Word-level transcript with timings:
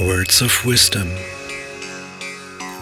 Words 0.00 0.42
of 0.42 0.64
Wisdom. 0.64 1.10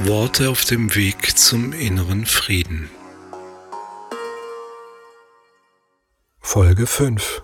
Worte 0.01 0.51
auf 0.51 0.67
dem 0.67 0.95
Weg 0.95 1.39
zum 1.39 1.73
inneren 1.73 2.27
Frieden. 2.27 2.91
Folge 6.41 6.87
5. 6.87 7.43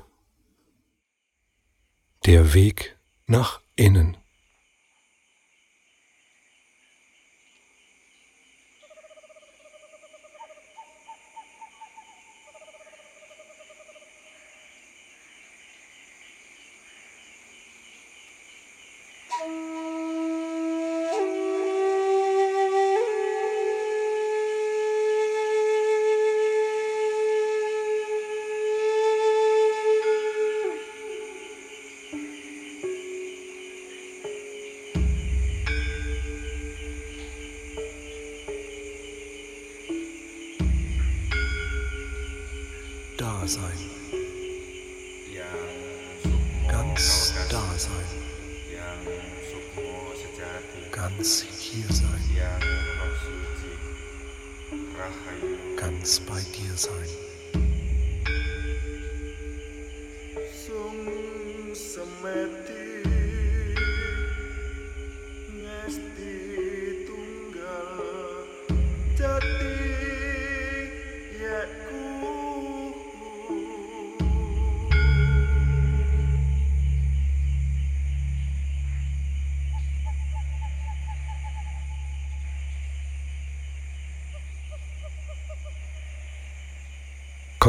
Der 2.26 2.52
Weg 2.52 2.98
nach 3.26 3.62
innen. 3.74 4.21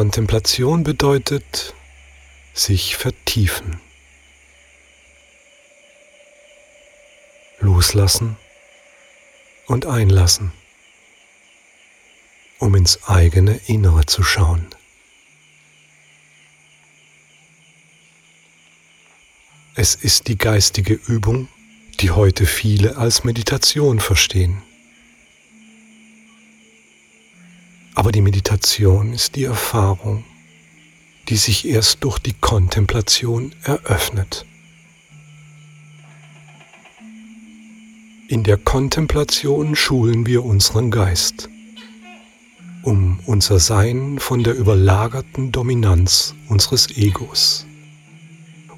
Kontemplation 0.04 0.84
bedeutet 0.84 1.73
sich 2.54 2.98
vertiefen, 2.98 3.80
loslassen 7.62 8.36
und 9.66 9.86
einlassen, 9.86 10.52
um 12.60 12.76
ins 12.76 13.08
eigene 13.08 13.62
Innere 13.68 14.06
zu 14.06 14.23
schauen. 14.23 14.68
Es 19.76 19.95
ist 19.95 20.28
die 20.28 20.38
geistige 20.38 20.95
Übung, 20.95 21.48
die 22.02 22.12
heute 22.12 22.45
viele 22.45 22.98
als 22.98 23.23
Meditation 23.23 24.02
verstehen. 24.02 24.64
Aber 27.95 28.11
die 28.11 28.22
Meditation 28.22 29.14
ist 29.14 29.36
die 29.36 29.43
Erfahrung, 29.43 30.23
die 31.30 31.37
sich 31.37 31.67
erst 31.67 32.04
durch 32.04 32.20
die 32.20 32.33
Kontemplation 32.33 33.54
eröffnet. 33.64 34.45
In 38.27 38.43
der 38.43 38.58
Kontemplation 38.58 39.76
schulen 39.76 40.26
wir 40.26 40.43
unseren 40.43 40.89
Geist, 40.89 41.49
um 42.82 43.20
unser 43.26 43.59
Sein 43.59 44.17
von 44.17 44.43
der 44.43 44.55
überlagerten 44.55 45.52
Dominanz 45.52 46.33
unseres 46.49 46.98
Egos, 46.98 47.67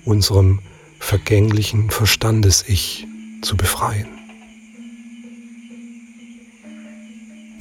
unserem 0.03 0.59
vergänglichen 0.99 1.89
Verstandes-Ich 1.89 3.07
zu 3.41 3.55
befreien. 3.55 4.14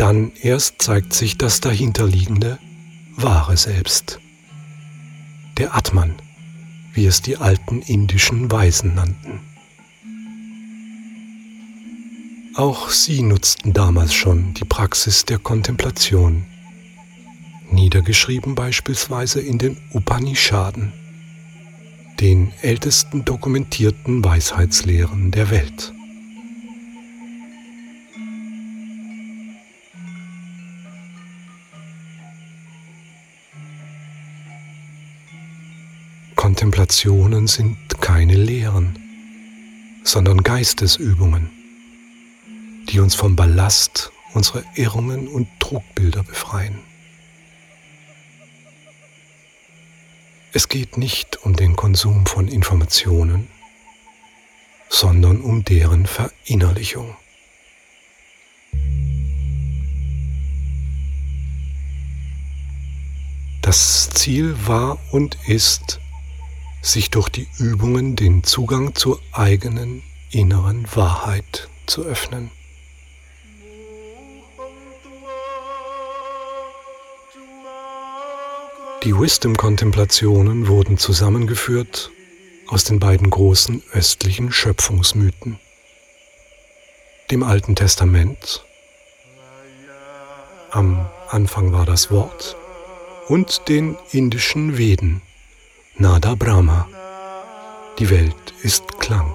Dann 0.05 0.33
erst 0.43 0.83
zeigt 0.83 1.15
sich 1.15 1.39
das 1.39 1.63
dahinterliegende, 1.63 2.59
wahre 3.17 3.57
Selbst. 3.57 4.21
Der 5.57 5.75
Atman, 5.75 6.17
wie 6.93 7.07
es 7.07 7.23
die 7.23 7.39
alten 7.39 7.81
indischen 7.81 8.53
Weisen 8.53 8.95
nannten. 8.95 9.41
Auch 12.55 12.91
sie 12.91 13.23
nutzten 13.23 13.73
damals 13.73 14.13
schon 14.13 14.53
die 14.53 14.67
Praxis 14.67 15.25
der 15.25 15.39
Kontemplation, 15.39 16.45
niedergeschrieben 17.71 18.55
beispielsweise 18.55 19.41
in 19.41 19.57
den 19.57 19.79
Upanishaden, 19.95 20.93
den 22.21 22.53
ältesten 22.61 23.25
dokumentierten 23.25 24.23
Weisheitslehren 24.23 25.31
der 25.31 25.49
Welt. 25.49 25.95
Kontemplationen 36.65 37.47
sind 37.47 37.77
keine 38.01 38.37
Lehren, 38.37 38.99
sondern 40.03 40.43
Geistesübungen, 40.43 41.51
die 42.89 43.01
uns 43.01 43.15
vom 43.15 43.37
Ballast 43.37 44.11
unserer 44.33 44.65
Irrungen 44.75 45.29
und 45.29 45.47
Trugbilder 45.61 46.23
befreien. 46.23 46.79
Es 50.55 50.71
geht 50.71 50.97
nicht 50.97 51.37
um 51.45 51.55
den 51.55 51.77
Konsum 51.77 52.25
von 52.25 52.49
Informationen, 52.49 53.47
sondern 54.89 55.43
um 55.43 55.67
deren 55.67 56.07
Verinnerlichung. 56.07 57.15
Das 63.61 64.09
Ziel 64.09 64.57
war 64.67 64.99
und 65.13 65.37
ist, 65.47 66.01
sich 66.85 67.11
durch 67.11 67.29
die 67.29 67.49
Übungen 67.59 68.15
den 68.15 68.45
Zugang 68.45 68.95
zur 68.95 69.21
eigenen 69.33 70.03
inneren 70.31 70.87
Wahrheit 70.95 71.69
zu 71.87 72.03
öffnen. 72.03 72.51
Die 79.03 79.19
Wisdom-Kontemplationen 79.19 80.67
wurden 80.67 80.97
zusammengeführt 80.97 82.11
aus 82.67 82.85
den 82.85 82.99
beiden 83.01 83.29
großen 83.29 83.83
östlichen 83.93 84.51
Schöpfungsmythen, 84.51 85.59
dem 87.31 87.43
Alten 87.43 87.77
Testament, 87.77 88.65
am 90.71 91.07
Anfang 91.29 91.73
war 91.73 91.87
das 91.87 92.11
Wort, 92.11 92.57
und 93.29 93.69
den 93.69 93.97
indischen 94.11 94.79
Veden, 94.79 95.23
Nada 95.97 96.35
Brahma. 96.35 96.89
Die 98.01 98.11
Welt 98.11 98.53
ist 98.63 98.99
Klang. 98.99 99.33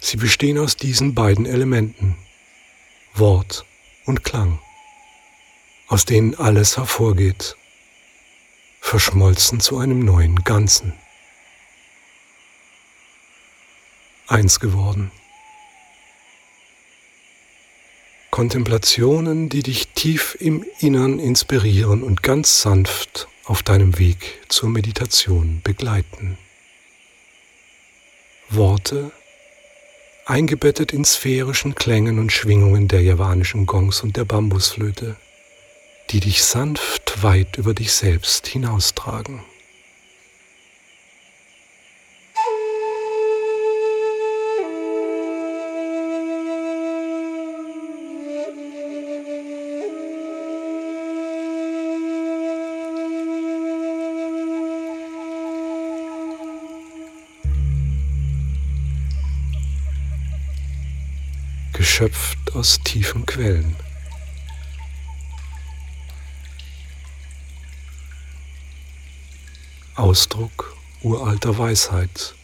Sie 0.00 0.16
bestehen 0.18 0.58
aus 0.58 0.76
diesen 0.76 1.14
beiden 1.14 1.46
Elementen, 1.46 2.16
Wort 3.14 3.64
und 4.04 4.24
Klang, 4.24 4.58
aus 5.88 6.04
denen 6.04 6.34
alles 6.34 6.76
hervorgeht 6.76 7.56
verschmolzen 8.88 9.60
zu 9.60 9.76
einem 9.76 9.98
neuen 9.98 10.44
Ganzen. 10.44 10.94
Eins 14.26 14.60
geworden. 14.60 15.10
Kontemplationen, 18.30 19.50
die 19.50 19.62
dich 19.62 19.88
tief 19.88 20.38
im 20.40 20.64
Innern 20.80 21.18
inspirieren 21.18 22.02
und 22.02 22.22
ganz 22.22 22.62
sanft 22.62 23.28
auf 23.44 23.62
deinem 23.62 23.98
Weg 23.98 24.40
zur 24.48 24.70
Meditation 24.70 25.60
begleiten. 25.62 26.38
Worte, 28.48 29.10
eingebettet 30.24 30.94
in 30.94 31.04
sphärischen 31.04 31.74
Klängen 31.74 32.18
und 32.18 32.32
Schwingungen 32.32 32.88
der 32.88 33.02
javanischen 33.02 33.66
Gongs 33.66 34.02
und 34.02 34.16
der 34.16 34.24
Bambusflöte, 34.24 35.16
die 36.10 36.20
dich 36.20 36.42
sanft 36.42 37.22
weit 37.22 37.56
über 37.56 37.74
dich 37.74 37.92
selbst 37.92 38.46
hinaustragen. 38.46 39.42
geschöpft 61.72 62.54
aus 62.54 62.78
tiefen 62.84 63.26
Quellen. 63.26 63.87
Ausdruck 69.98 70.76
uralter 71.02 71.58
Weisheit, 71.58 72.36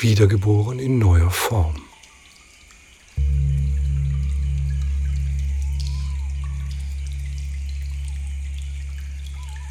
wiedergeboren 0.00 0.78
in 0.78 0.98
neuer 0.98 1.30
Form. 1.30 1.82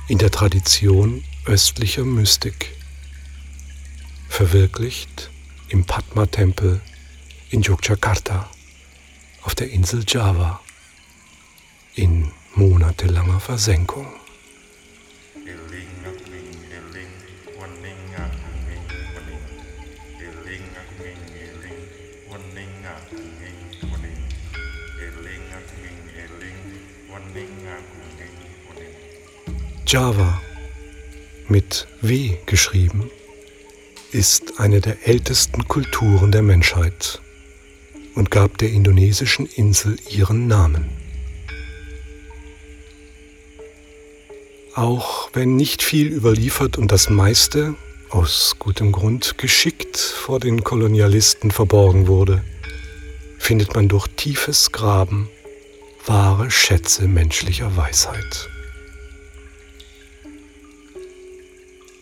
In 0.07 0.19
der 0.19 0.30
Tradition 0.30 1.24
östlicher 1.45 2.06
Mystik, 2.06 2.75
verwirklicht 4.30 5.31
im 5.69 5.86
Padma-Tempel 5.86 6.81
in 7.50 7.63
Yogyakarta 7.63 8.48
auf 9.42 9.56
der 9.56 9.72
Insel 9.72 10.06
Java 10.07 10.62
in 11.95 12.31
monatelanger 12.54 13.39
Versenkung. 13.39 14.06
Java 29.87 30.41
mit 31.47 31.87
W 32.01 32.37
geschrieben 32.47 33.11
ist 34.11 34.59
eine 34.59 34.81
der 34.81 35.07
ältesten 35.07 35.67
Kulturen 35.67 36.31
der 36.31 36.41
Menschheit 36.41 37.21
und 38.15 38.31
gab 38.31 38.57
der 38.57 38.71
indonesischen 38.71 39.45
Insel 39.45 39.97
ihren 40.09 40.47
Namen. 40.47 40.89
Auch 44.73 45.29
wenn 45.33 45.55
nicht 45.55 45.83
viel 45.83 46.07
überliefert 46.07 46.77
und 46.77 46.91
das 46.91 47.11
meiste, 47.11 47.75
aus 48.09 48.55
gutem 48.57 48.91
Grund, 48.91 49.38
geschickt 49.38 49.97
vor 49.97 50.39
den 50.39 50.63
Kolonialisten 50.63 51.51
verborgen 51.51 52.07
wurde, 52.07 52.43
findet 53.38 53.75
man 53.75 53.88
durch 53.88 54.07
tiefes 54.07 54.71
Graben 54.71 55.29
wahre 56.07 56.49
Schätze 56.49 57.07
menschlicher 57.07 57.77
Weisheit. 57.77 58.49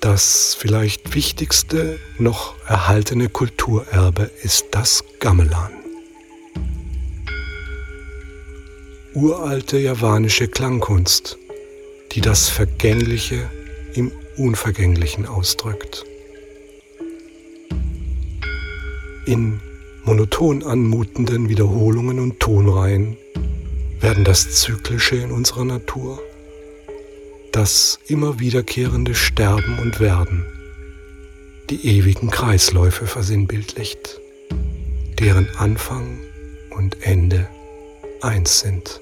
Das 0.03 0.53
vielleicht 0.59 1.15
wichtigste 1.15 1.97
noch 2.19 2.55
erhaltene 2.67 3.29
Kulturerbe 3.29 4.29
ist 4.43 4.65
das 4.71 5.05
Gamelan. 5.21 5.71
uralte 9.13 9.77
javanische 9.77 10.49
Klangkunst, 10.49 11.37
die 12.11 12.19
das 12.19 12.49
Vergängliche 12.49 13.49
im 13.93 14.11
Unvergänglichen 14.35 15.25
ausdrückt. 15.25 16.03
In 19.25 19.61
monoton 20.03 20.63
anmutenden 20.63 21.47
Wiederholungen 21.47 22.19
und 22.19 22.41
Tonreihen 22.41 23.15
werden 24.01 24.25
das 24.25 24.51
Zyklische 24.51 25.15
in 25.15 25.31
unserer 25.31 25.63
Natur, 25.63 26.19
das 27.53 27.99
immer 28.07 28.39
wiederkehrende 28.39 29.13
Sterben 29.13 29.77
und 29.77 29.99
Werden, 29.99 30.43
die 31.69 31.87
ewigen 31.87 32.31
Kreisläufe 32.31 33.05
versinnbildlicht, 33.05 34.19
deren 35.19 35.47
Anfang 35.57 36.19
und 36.71 37.03
Ende 37.03 37.47
eins 38.21 38.61
sind. 38.61 39.01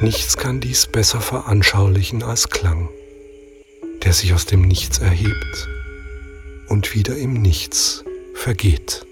Nichts 0.00 0.36
kann 0.36 0.60
dies 0.60 0.86
besser 0.86 1.20
veranschaulichen 1.20 2.24
als 2.24 2.48
Klang, 2.48 2.88
der 4.02 4.12
sich 4.12 4.34
aus 4.34 4.44
dem 4.44 4.62
Nichts 4.62 4.98
erhebt 4.98 5.68
und 6.68 6.94
wieder 6.94 7.16
im 7.16 7.34
Nichts 7.34 8.02
vergeht. 8.34 9.06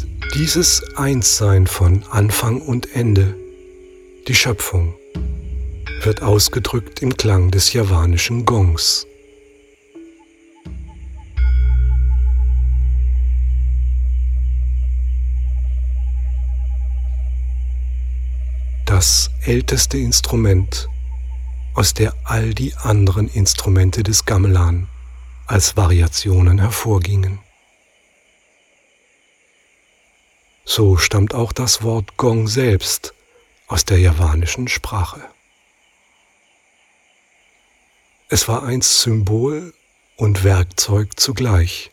Und 0.00 0.34
dieses 0.34 0.82
Einssein 0.96 1.66
von 1.66 2.04
Anfang 2.10 2.60
und 2.60 2.94
Ende, 2.94 3.34
die 4.26 4.34
Schöpfung, 4.34 4.94
wird 6.02 6.22
ausgedrückt 6.22 7.02
im 7.02 7.16
Klang 7.16 7.50
des 7.50 7.72
javanischen 7.72 8.44
Gongs. 8.46 9.06
das 18.92 19.30
älteste 19.46 19.96
Instrument, 19.96 20.86
aus 21.74 21.94
der 21.94 22.14
all 22.24 22.52
die 22.52 22.74
anderen 22.76 23.26
Instrumente 23.26 24.02
des 24.02 24.26
Gamelan 24.26 24.86
als 25.46 25.78
Variationen 25.78 26.58
hervorgingen. 26.58 27.38
So 30.64 30.96
stammt 30.96 31.34
auch 31.34 31.52
das 31.52 31.82
Wort 31.82 32.16
Gong 32.16 32.48
selbst 32.48 33.14
aus 33.66 33.84
der 33.84 33.98
javanischen 33.98 34.68
Sprache. 34.68 35.22
Es 38.28 38.48
war 38.48 38.62
einst 38.62 39.00
Symbol 39.00 39.74
und 40.16 40.44
Werkzeug 40.44 41.18
zugleich, 41.18 41.90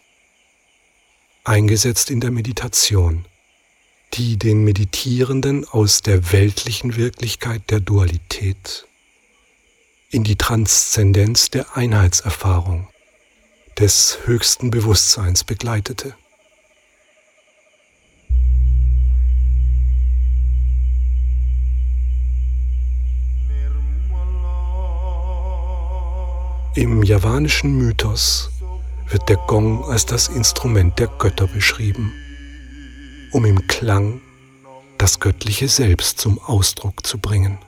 eingesetzt 1.44 2.12
in 2.12 2.22
der 2.22 2.32
Meditation 2.32 3.26
die 4.14 4.38
den 4.38 4.64
Meditierenden 4.64 5.66
aus 5.66 6.02
der 6.02 6.32
weltlichen 6.32 6.96
Wirklichkeit 6.96 7.70
der 7.70 7.80
Dualität 7.80 8.88
in 10.10 10.24
die 10.24 10.36
Transzendenz 10.36 11.52
der 11.52 11.78
Einheitserfahrung 11.78 12.88
des 13.78 14.20
höchsten 14.26 14.72
Bewusstseins 14.72 15.44
begleitete. 15.44 16.16
Im 26.80 27.04
javanischen 27.04 27.78
Mythos 27.78 28.50
wird 29.10 29.28
der 29.28 29.36
Gong 29.36 29.84
als 29.84 30.06
das 30.06 30.30
Instrument 30.30 30.98
der 30.98 31.08
Götter 31.08 31.48
beschrieben 31.48 32.14
um 33.32 33.46
im 33.46 33.68
Klang 33.68 34.22
das 34.98 35.20
göttliche 35.20 35.68
Selbst 35.68 36.20
zum 36.20 36.40
Ausdruck 36.40 37.06
zu 37.06 37.20
bringen. 37.20 37.60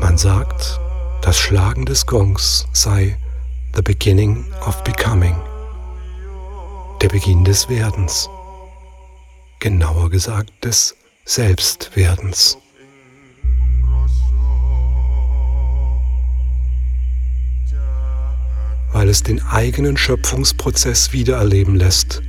Man 0.00 0.16
sagt, 0.16 0.80
das 1.22 1.38
Schlagen 1.38 1.84
des 1.84 2.06
Gongs 2.06 2.66
sei 2.72 3.16
the 3.74 3.82
beginning 3.82 4.44
of 4.66 4.82
becoming, 4.84 5.36
der 7.02 7.08
Beginn 7.08 7.44
des 7.44 7.68
Werdens, 7.68 8.30
genauer 9.58 10.10
gesagt 10.10 10.52
des 10.64 10.97
Selbstwerdens. 11.28 12.56
weil 18.90 19.10
es 19.10 19.22
den 19.22 19.40
eigenen 19.42 19.96
Schöpfungsprozess 19.96 21.12
wiedererleben 21.12 21.76
lässt. 21.76 22.20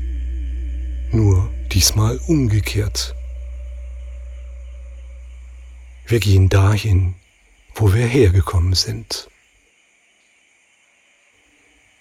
Nur 1.11 1.51
diesmal 1.71 2.19
umgekehrt. 2.27 3.15
Wir 6.05 6.19
gehen 6.19 6.49
dahin, 6.49 7.15
wo 7.73 7.93
wir 7.93 8.05
hergekommen 8.05 8.73
sind. 8.73 9.29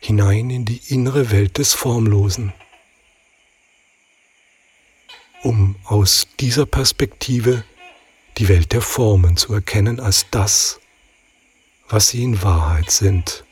hinein 0.01 0.51
in 0.51 0.65
die 0.65 0.81
innere 0.89 1.31
Welt 1.31 1.59
des 1.59 1.75
Formlosen, 1.75 2.53
um 5.43 5.77
aus 5.89 6.29
dieser 6.39 6.67
Perspektive 6.67 7.65
die 8.37 8.49
Welt 8.49 8.73
der 8.73 8.83
Formen 8.83 9.39
zu 9.39 9.55
erkennen 9.55 10.01
als 10.01 10.27
das, 10.31 10.81
was 11.89 12.09
sie 12.09 12.23
in 12.23 12.43
Wahrheit 12.43 12.91
sind. 12.91 13.45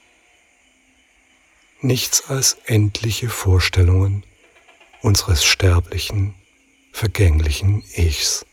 Nichts 1.81 2.29
als 2.29 2.59
endliche 2.67 3.31
Vorstellungen 3.31 4.23
unseres 5.01 5.45
sterblichen, 5.45 6.35
vergänglichen 6.93 7.83
Ichs. 7.95 8.45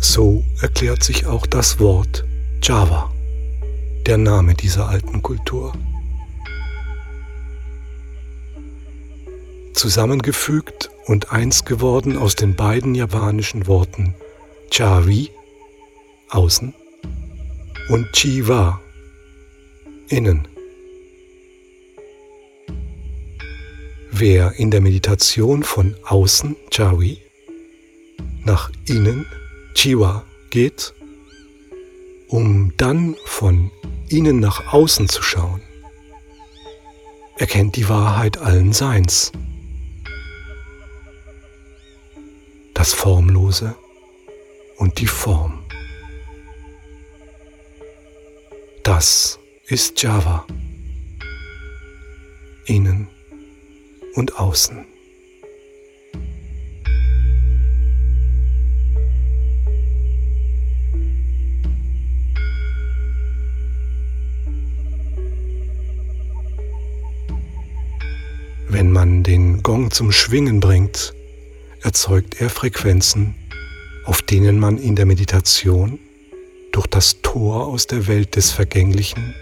So 0.00 0.44
erklärt 0.60 1.04
sich 1.04 1.26
auch 1.26 1.46
das 1.46 1.78
Wort 1.78 2.24
Java, 2.60 3.12
der 4.06 4.18
Name 4.18 4.54
dieser 4.54 4.88
alten 4.88 5.22
Kultur. 5.22 5.72
Zusammengefügt 9.74 10.90
und 11.06 11.32
eins 11.32 11.64
geworden 11.64 12.16
aus 12.16 12.36
den 12.36 12.56
beiden 12.56 12.94
javanischen 12.94 13.66
Worten 13.66 14.14
Chavi, 14.70 15.30
außen, 16.30 16.74
und 17.88 18.12
Chiva, 18.12 18.80
innen. 20.08 20.48
Wer 24.10 24.52
in 24.52 24.70
der 24.70 24.80
Meditation 24.80 25.64
von 25.64 25.96
außen, 26.04 26.56
Chavi, 26.70 27.18
nach 28.44 28.70
innen, 28.88 29.26
Chiwa, 29.74 30.24
geht, 30.50 30.94
um 32.28 32.72
dann 32.76 33.16
von 33.26 33.70
innen 34.08 34.38
nach 34.38 34.72
außen 34.72 35.08
zu 35.08 35.22
schauen, 35.22 35.60
erkennt 37.36 37.76
die 37.76 37.88
Wahrheit 37.88 38.38
allen 38.38 38.72
Seins. 38.72 39.32
Das 42.84 42.92
Formlose 42.92 43.74
und 44.76 45.00
die 45.00 45.06
Form. 45.06 45.64
Das 48.82 49.38
ist 49.64 50.02
Java. 50.02 50.46
Innen 52.66 53.08
und 54.16 54.38
außen. 54.38 54.84
Wenn 68.68 68.92
man 68.92 69.22
den 69.22 69.62
Gong 69.62 69.90
zum 69.90 70.12
Schwingen 70.12 70.60
bringt, 70.60 71.14
erzeugt 71.84 72.40
er 72.40 72.48
Frequenzen, 72.48 73.34
auf 74.06 74.22
denen 74.22 74.58
man 74.58 74.78
in 74.78 74.96
der 74.96 75.04
Meditation 75.04 75.98
durch 76.72 76.86
das 76.86 77.20
Tor 77.20 77.66
aus 77.66 77.86
der 77.86 78.06
Welt 78.06 78.36
des 78.36 78.50
Vergänglichen 78.50 79.34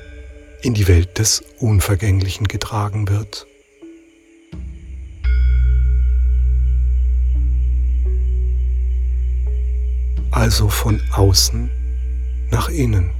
in 0.61 0.75
die 0.75 0.88
Welt 0.88 1.18
des 1.18 1.42
Unvergänglichen 1.61 2.49
getragen 2.49 3.08
wird. 3.08 3.46
Also 10.32 10.68
von 10.68 11.00
außen 11.12 11.70
nach 12.50 12.68
innen. 12.68 13.12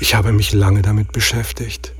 Ich 0.00 0.14
habe 0.14 0.32
mich 0.32 0.52
lange 0.52 0.82
damit 0.82 1.12
beschäftigt 1.12 1.94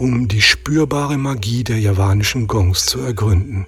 um 0.00 0.28
die 0.28 0.40
spürbare 0.40 1.18
Magie 1.18 1.62
der 1.62 1.78
javanischen 1.78 2.46
Gongs 2.46 2.86
zu 2.86 3.00
ergründen. 3.00 3.66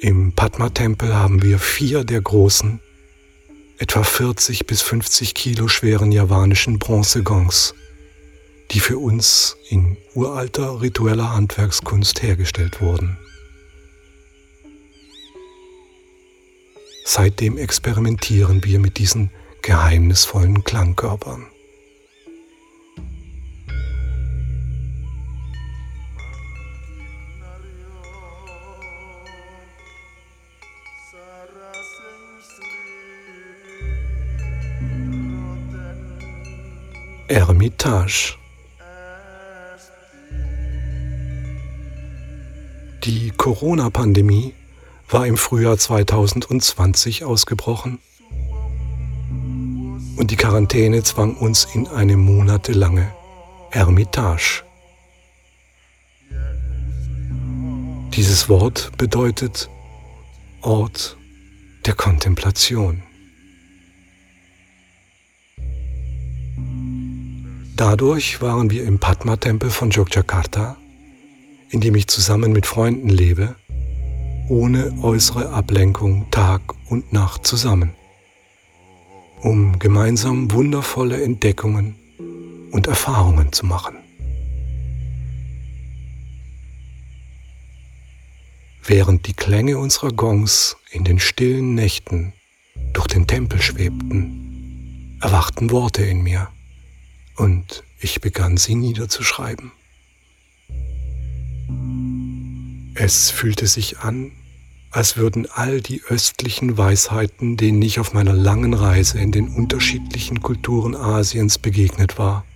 Im 0.00 0.32
Padma-Tempel 0.32 1.14
haben 1.14 1.40
wir 1.40 1.60
vier 1.60 2.02
der 2.02 2.20
großen, 2.20 2.80
etwa 3.78 4.02
40 4.02 4.66
bis 4.66 4.82
50 4.82 5.34
Kilo 5.34 5.68
schweren 5.68 6.10
javanischen 6.10 6.80
Bronzegongs, 6.80 7.74
die 8.72 8.80
für 8.80 8.98
uns 8.98 9.56
in 9.68 9.96
uralter 10.14 10.80
ritueller 10.82 11.32
Handwerkskunst 11.32 12.22
hergestellt 12.22 12.80
wurden. 12.80 13.16
Seitdem 17.04 17.56
experimentieren 17.56 18.64
wir 18.64 18.80
mit 18.80 18.98
diesen 18.98 19.30
geheimnisvollen 19.62 20.64
Klangkörpern. 20.64 21.46
Ermitage. 37.28 38.36
Die 43.02 43.32
Corona-Pandemie 43.36 44.54
war 45.08 45.26
im 45.26 45.36
Frühjahr 45.36 45.76
2020 45.76 47.24
ausgebrochen 47.24 47.98
und 50.16 50.30
die 50.30 50.36
Quarantäne 50.36 51.02
zwang 51.02 51.36
uns 51.36 51.64
in 51.74 51.88
eine 51.88 52.16
monatelange 52.16 53.12
Ermitage. 53.72 54.62
Dieses 58.14 58.48
Wort 58.48 58.92
bedeutet 58.96 59.68
Ort 60.62 61.16
der 61.86 61.94
Kontemplation. 61.94 63.02
Dadurch 67.76 68.40
waren 68.40 68.70
wir 68.70 68.84
im 68.84 68.98
Padma-Tempel 68.98 69.68
von 69.68 69.90
Yogyakarta, 69.90 70.78
in 71.68 71.82
dem 71.82 71.94
ich 71.94 72.06
zusammen 72.06 72.52
mit 72.52 72.64
Freunden 72.64 73.10
lebe, 73.10 73.54
ohne 74.48 74.94
äußere 75.02 75.50
Ablenkung 75.50 76.30
Tag 76.30 76.62
und 76.88 77.12
Nacht 77.12 77.46
zusammen, 77.46 77.92
um 79.42 79.78
gemeinsam 79.78 80.50
wundervolle 80.52 81.22
Entdeckungen 81.22 81.96
und 82.70 82.86
Erfahrungen 82.86 83.52
zu 83.52 83.66
machen. 83.66 83.96
Während 88.86 89.26
die 89.26 89.34
Klänge 89.34 89.76
unserer 89.76 90.12
Gongs 90.12 90.78
in 90.92 91.04
den 91.04 91.18
stillen 91.18 91.74
Nächten 91.74 92.32
durch 92.94 93.08
den 93.08 93.26
Tempel 93.26 93.60
schwebten, 93.60 95.18
erwachten 95.20 95.70
Worte 95.70 96.02
in 96.02 96.22
mir 96.22 96.48
und 97.36 97.84
ich 98.00 98.20
begann 98.20 98.56
sie 98.56 98.74
niederzuschreiben. 98.74 99.72
Es 102.94 103.30
fühlte 103.30 103.66
sich 103.66 103.98
an, 103.98 104.32
als 104.90 105.16
würden 105.18 105.46
all 105.52 105.82
die 105.82 106.02
östlichen 106.08 106.78
Weisheiten, 106.78 107.56
denen 107.58 107.82
ich 107.82 108.00
auf 108.00 108.14
meiner 108.14 108.32
langen 108.32 108.72
Reise 108.72 109.18
in 109.18 109.32
den 109.32 109.48
unterschiedlichen 109.48 110.40
Kulturen 110.40 110.94
Asiens 110.94 111.58
begegnet 111.58 112.18
war, 112.18 112.46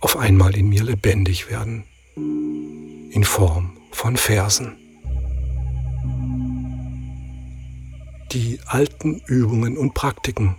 auf 0.00 0.18
einmal 0.18 0.54
in 0.54 0.68
mir 0.68 0.84
lebendig 0.84 1.48
werden, 1.50 1.84
in 2.14 3.24
Form 3.24 3.78
von 3.90 4.18
Versen. 4.18 4.76
Die 8.32 8.58
alten 8.66 9.22
Übungen 9.26 9.78
und 9.78 9.94
Praktiken, 9.94 10.56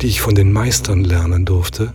die 0.00 0.06
ich 0.06 0.22
von 0.22 0.34
den 0.34 0.52
Meistern 0.52 1.04
lernen 1.04 1.44
durfte, 1.44 1.92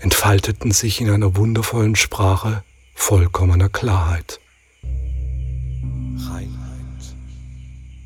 entfalteten 0.00 0.72
sich 0.72 1.00
in 1.00 1.10
einer 1.10 1.36
wundervollen 1.36 1.94
Sprache 1.94 2.64
vollkommener 2.94 3.68
Klarheit. 3.68 4.40
Reinheit 4.82 6.50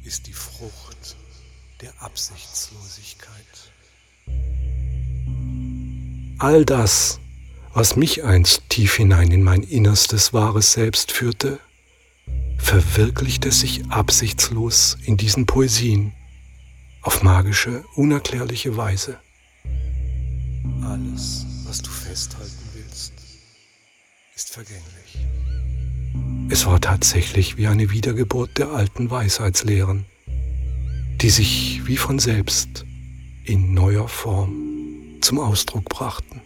ist 0.03 0.27
die 0.27 0.33
Frucht 0.33 1.17
der 1.81 1.93
Absichtslosigkeit. 2.01 3.33
All 6.39 6.65
das, 6.65 7.21
was 7.73 7.97
mich 7.97 8.25
einst 8.25 8.69
tief 8.69 8.97
hinein 8.97 9.31
in 9.31 9.43
mein 9.43 9.63
innerstes 9.63 10.33
wahres 10.33 10.73
Selbst 10.73 11.13
führte, 11.13 11.61
verwirklichte 12.59 13.53
sich 13.53 13.89
absichtslos 13.91 14.99
in 15.05 15.17
diesen 15.17 15.47
Poesien 15.47 16.13
auf 17.03 17.23
magische, 17.23 17.85
unerklärliche 17.95 18.77
Weise. 18.77 19.19
Alles 20.83 21.47
was 21.75 21.83
du 21.83 21.91
festhalten 21.91 22.69
willst, 22.75 23.13
ist 24.37 24.51
vergänglich. 24.51 25.27
Es 26.49 26.67
war 26.67 26.81
tatsächlich 26.81 27.57
wie 27.57 27.67
eine 27.67 27.91
Wiedergeburt 27.91 28.59
der 28.59 28.69
alten 28.69 29.11
Weisheitslehren, 29.11 30.07
die 31.21 31.31
sich 31.31 31.85
wie 31.85 31.97
von 31.97 32.21
selbst 32.21 32.85
in 33.45 33.75
neuer 33.75 34.07
Form 34.07 35.19
zum 35.21 35.41
Ausdruck 35.41 35.89
brachten. 35.89 36.41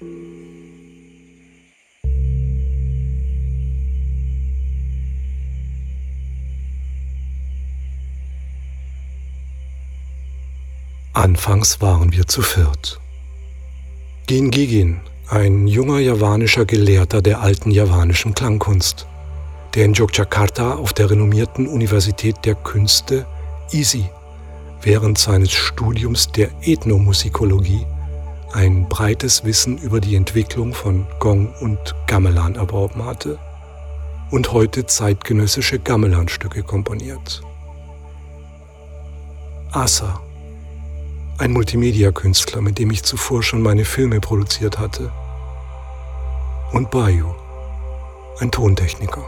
Anfangs 11.13 11.83
waren 11.83 12.13
wir 12.13 12.27
zu 12.27 12.41
viert. 12.41 12.99
Gin 14.27 14.51
Gigin, 14.51 15.01
ein 15.31 15.67
junger 15.67 15.99
javanischer 15.99 16.65
Gelehrter 16.65 17.21
der 17.21 17.43
alten 17.43 17.71
javanischen 17.71 18.35
Klangkunst, 18.35 19.07
der 19.75 19.85
in 19.85 19.93
Yogyakarta 19.93 20.77
auf 20.77 20.95
der 20.95 21.11
renommierten 21.11 21.67
Universität 21.67 22.37
der 22.47 22.55
Künste 22.55 23.27
ISI 23.71 24.09
während 24.81 25.19
seines 25.19 25.53
Studiums 25.53 26.33
der 26.33 26.49
Ethnomusikologie 26.63 27.85
ein 28.55 28.89
breites 28.89 29.45
Wissen 29.45 29.77
über 29.77 30.01
die 30.01 30.17
Entwicklung 30.17 30.73
von 30.73 31.07
Gong 31.19 31.53
und 31.61 31.95
Gamelan 32.07 32.55
erworben 32.55 33.05
hatte 33.05 33.39
und 34.31 34.53
heute 34.53 34.87
zeitgenössische 34.87 35.79
Gamelan-Stücke 35.79 36.63
komponiert. 36.63 37.43
Asa 39.73 40.23
ein 41.39 41.53
Multimedia-Künstler, 41.53 42.61
mit 42.61 42.79
dem 42.79 42.91
ich 42.91 43.05
zuvor 43.05 43.43
schon 43.43 43.63
meine 43.63 43.85
Filme 43.85 44.21
produziert 44.21 44.79
hatte. 44.79 45.13
Und 46.73 46.91
Bayu, 46.91 47.33
ein 48.41 48.51
Tontechniker. 48.51 49.25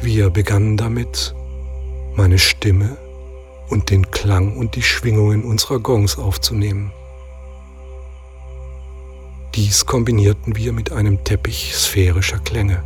Wir 0.00 0.30
begannen 0.30 0.76
damit, 0.76 1.34
meine 2.16 2.38
Stimme 2.38 2.96
und 3.68 3.90
den 3.90 4.10
Klang 4.10 4.56
und 4.56 4.74
die 4.74 4.82
Schwingungen 4.82 5.44
unserer 5.44 5.78
Gongs 5.78 6.18
aufzunehmen. 6.18 6.92
Dies 9.54 9.86
kombinierten 9.86 10.56
wir 10.56 10.72
mit 10.72 10.90
einem 10.90 11.22
Teppich 11.22 11.74
sphärischer 11.76 12.40
Klänge. 12.40 12.82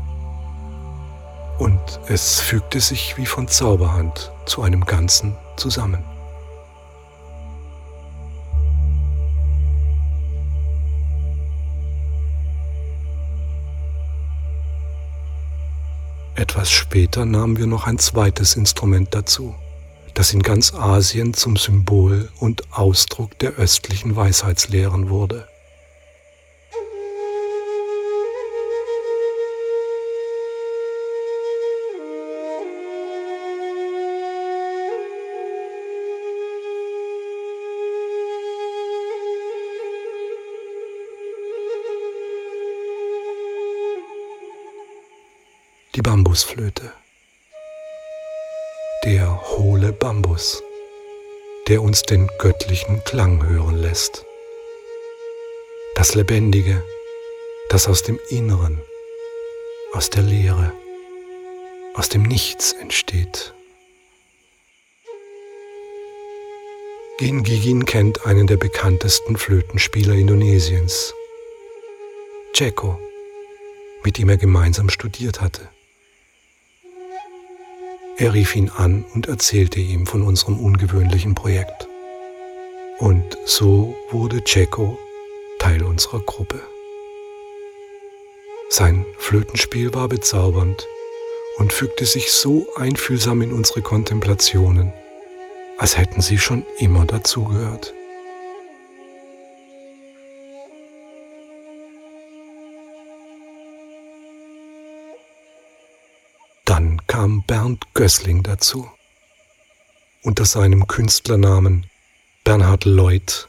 Und 1.58 1.80
es 2.06 2.40
fügte 2.40 2.80
sich 2.80 3.16
wie 3.16 3.26
von 3.26 3.48
Zauberhand 3.48 4.30
zu 4.44 4.62
einem 4.62 4.84
Ganzen 4.84 5.34
zusammen. 5.56 6.04
Etwas 16.38 16.70
später 16.70 17.26
nahmen 17.26 17.56
wir 17.56 17.66
noch 17.66 17.88
ein 17.88 17.98
zweites 17.98 18.54
Instrument 18.54 19.08
dazu, 19.10 19.56
das 20.14 20.32
in 20.32 20.40
ganz 20.40 20.72
Asien 20.72 21.34
zum 21.34 21.56
Symbol 21.56 22.28
und 22.38 22.62
Ausdruck 22.72 23.36
der 23.40 23.54
östlichen 23.54 24.14
Weisheitslehren 24.14 25.08
wurde. 25.08 25.48
Die 45.98 46.02
Bambusflöte. 46.02 46.92
Der 49.04 49.42
hohle 49.48 49.92
Bambus, 49.92 50.62
der 51.66 51.82
uns 51.82 52.02
den 52.02 52.28
göttlichen 52.38 53.02
Klang 53.02 53.44
hören 53.44 53.74
lässt. 53.74 54.24
Das 55.96 56.14
Lebendige, 56.14 56.84
das 57.70 57.88
aus 57.88 58.04
dem 58.04 58.16
Inneren, 58.28 58.80
aus 59.92 60.08
der 60.08 60.22
Leere, 60.22 60.72
aus 61.94 62.08
dem 62.08 62.22
Nichts 62.22 62.74
entsteht. 62.74 63.52
Gin 67.18 67.42
Gigin 67.42 67.86
kennt 67.86 68.24
einen 68.24 68.46
der 68.46 68.56
bekanntesten 68.56 69.36
Flötenspieler 69.36 70.14
Indonesiens, 70.14 71.12
Ceko, 72.54 73.00
mit 74.04 74.16
dem 74.16 74.28
er 74.28 74.36
gemeinsam 74.36 74.90
studiert 74.90 75.40
hatte. 75.40 75.68
Er 78.20 78.34
rief 78.34 78.56
ihn 78.56 78.68
an 78.68 79.04
und 79.14 79.28
erzählte 79.28 79.78
ihm 79.78 80.04
von 80.04 80.22
unserem 80.22 80.58
ungewöhnlichen 80.58 81.36
Projekt. 81.36 81.86
Und 82.98 83.38
so 83.44 83.94
wurde 84.10 84.42
Ceko 84.44 84.98
Teil 85.60 85.84
unserer 85.84 86.18
Gruppe. 86.20 86.60
Sein 88.70 89.06
Flötenspiel 89.18 89.94
war 89.94 90.08
bezaubernd 90.08 90.84
und 91.58 91.72
fügte 91.72 92.06
sich 92.06 92.32
so 92.32 92.66
einfühlsam 92.74 93.40
in 93.40 93.52
unsere 93.52 93.82
Kontemplationen, 93.82 94.92
als 95.78 95.96
hätten 95.96 96.20
sie 96.20 96.38
schon 96.38 96.64
immer 96.78 97.06
dazugehört. 97.06 97.94
Kam 107.18 107.42
Bernd 107.42 107.82
Gößling 107.94 108.44
dazu. 108.44 108.88
Unter 110.22 110.44
seinem 110.44 110.86
Künstlernamen 110.86 111.86
Bernhard 112.44 112.84
Lloyd 112.84 113.48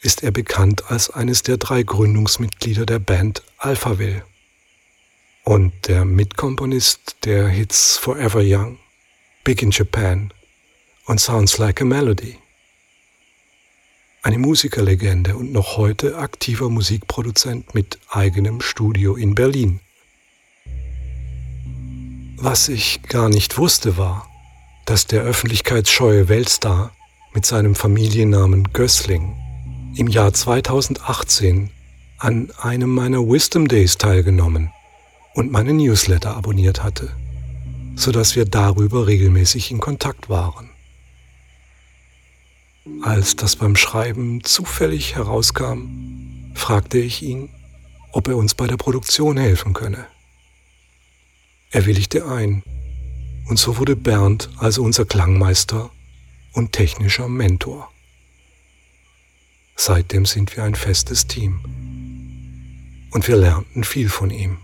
ist 0.00 0.22
er 0.22 0.30
bekannt 0.30 0.92
als 0.92 1.10
eines 1.10 1.42
der 1.42 1.56
drei 1.56 1.82
Gründungsmitglieder 1.82 2.86
der 2.86 3.00
Band 3.00 3.42
Alphaville 3.58 4.24
und 5.42 5.72
der 5.88 6.04
Mitkomponist 6.04 7.16
der 7.24 7.48
Hits 7.48 7.96
Forever 7.96 8.42
Young, 8.44 8.78
Big 9.42 9.60
in 9.60 9.72
Japan 9.72 10.32
und 11.06 11.20
Sounds 11.20 11.58
Like 11.58 11.82
a 11.82 11.84
Melody. 11.84 12.38
Eine 14.22 14.38
Musikerlegende 14.38 15.34
und 15.34 15.50
noch 15.50 15.76
heute 15.76 16.16
aktiver 16.16 16.70
Musikproduzent 16.70 17.74
mit 17.74 17.98
eigenem 18.08 18.60
Studio 18.60 19.16
in 19.16 19.34
Berlin. 19.34 19.80
Was 22.42 22.70
ich 22.70 23.02
gar 23.02 23.28
nicht 23.28 23.58
wusste 23.58 23.98
war, 23.98 24.26
dass 24.86 25.06
der 25.06 25.20
öffentlichkeitsscheue 25.20 26.30
Weltstar 26.30 26.90
mit 27.34 27.44
seinem 27.44 27.74
Familiennamen 27.74 28.72
Gößling 28.72 29.36
im 29.94 30.08
Jahr 30.08 30.32
2018 30.32 31.68
an 32.16 32.50
einem 32.58 32.94
meiner 32.94 33.18
Wisdom 33.18 33.68
Days 33.68 33.98
teilgenommen 33.98 34.72
und 35.34 35.52
meine 35.52 35.74
Newsletter 35.74 36.34
abonniert 36.34 36.82
hatte, 36.82 37.14
sodass 37.94 38.34
wir 38.36 38.46
darüber 38.46 39.06
regelmäßig 39.06 39.70
in 39.70 39.78
Kontakt 39.78 40.30
waren. 40.30 40.70
Als 43.02 43.36
das 43.36 43.54
beim 43.54 43.76
Schreiben 43.76 44.42
zufällig 44.44 45.14
herauskam, 45.14 46.52
fragte 46.54 46.96
ich 46.96 47.20
ihn, 47.20 47.50
ob 48.12 48.28
er 48.28 48.38
uns 48.38 48.54
bei 48.54 48.66
der 48.66 48.78
Produktion 48.78 49.36
helfen 49.36 49.74
könne. 49.74 50.06
Er 51.72 51.86
willigte 51.86 52.26
ein, 52.26 52.64
und 53.48 53.56
so 53.58 53.78
wurde 53.78 53.94
Bernd 53.94 54.50
also 54.58 54.82
unser 54.82 55.04
Klangmeister 55.04 55.90
und 56.52 56.72
technischer 56.72 57.28
Mentor. 57.28 57.90
Seitdem 59.76 60.26
sind 60.26 60.56
wir 60.56 60.64
ein 60.64 60.74
festes 60.74 61.28
Team 61.28 61.60
und 63.12 63.28
wir 63.28 63.36
lernten 63.36 63.84
viel 63.84 64.08
von 64.08 64.30
ihm. 64.30 64.58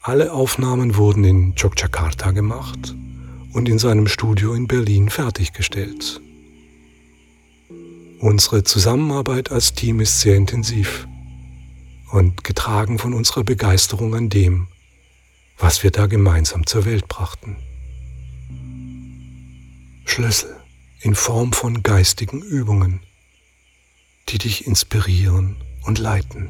Alle 0.00 0.32
Aufnahmen 0.32 0.96
wurden 0.96 1.24
in 1.24 1.54
Yogyakarta 1.56 2.30
gemacht 2.30 2.94
und 3.52 3.68
in 3.68 3.78
seinem 3.80 4.06
Studio 4.06 4.54
in 4.54 4.68
Berlin 4.68 5.08
fertiggestellt. 5.08 6.20
Unsere 8.20 8.62
Zusammenarbeit 8.62 9.50
als 9.50 9.74
Team 9.74 10.00
ist 10.00 10.20
sehr 10.20 10.36
intensiv 10.36 11.08
und 12.14 12.44
getragen 12.44 13.00
von 13.00 13.12
unserer 13.12 13.42
Begeisterung 13.42 14.14
an 14.14 14.28
dem, 14.28 14.68
was 15.58 15.82
wir 15.82 15.90
da 15.90 16.06
gemeinsam 16.06 16.64
zur 16.64 16.84
Welt 16.84 17.08
brachten. 17.08 17.56
Schlüssel 20.04 20.54
in 21.00 21.16
Form 21.16 21.52
von 21.52 21.82
geistigen 21.82 22.40
Übungen, 22.40 23.00
die 24.28 24.38
dich 24.38 24.64
inspirieren 24.64 25.56
und 25.82 25.98
leiten, 25.98 26.48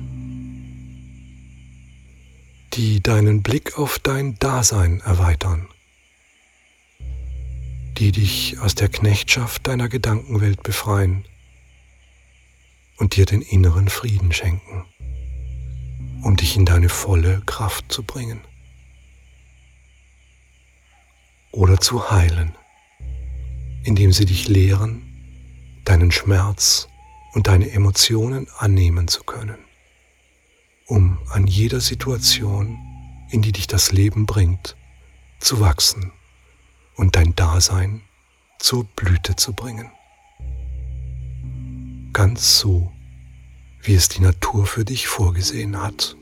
die 2.75 3.03
deinen 3.03 3.43
Blick 3.43 3.79
auf 3.79 3.99
dein 3.99 4.39
Dasein 4.39 5.01
erweitern, 5.01 5.67
die 7.97 8.13
dich 8.13 8.59
aus 8.61 8.75
der 8.75 8.91
Knechtschaft 8.91 9.67
deiner 9.67 9.89
Gedankenwelt 9.89 10.63
befreien 10.63 11.25
und 12.99 13.17
dir 13.17 13.25
den 13.25 13.41
inneren 13.41 13.89
Frieden 13.89 14.31
schenken 14.31 14.85
um 16.25 16.37
dich 16.37 16.57
in 16.57 16.65
deine 16.65 16.89
volle 16.89 17.43
Kraft 17.47 17.93
zu 17.93 18.03
bringen 18.03 18.41
oder 21.53 21.79
zu 21.79 22.11
heilen. 22.11 22.57
indem 23.85 24.13
sie 24.13 24.25
dich 24.25 24.49
lehren, 24.49 25.03
deinen 25.85 26.11
Schmerz 26.11 26.89
und 27.35 27.47
deine 27.47 27.71
Emotionen 27.71 28.49
annehmen 28.59 29.09
zu 29.09 29.23
können, 29.25 29.59
um 30.87 31.19
an 31.31 31.47
jeder 31.47 31.81
Situation, 31.81 32.79
in 33.31 33.43
die 33.43 33.53
dich 33.53 33.67
das 33.67 33.93
Leben 33.93 34.27
bringt, 34.27 34.77
zu 35.39 35.61
wachsen 35.61 36.13
und 36.97 37.17
dein 37.17 37.37
Dasein 37.37 38.03
zur 38.59 38.85
Blüte 38.85 39.37
zu 39.37 39.53
bringen. 39.53 39.91
Ganz 42.13 42.59
so, 42.59 42.93
wie 43.85 43.95
es 43.95 44.09
die 44.09 44.21
Natur 44.21 44.67
für 44.67 44.85
dich 44.85 45.07
vorgesehen 45.07 45.81
hat. 45.81 46.17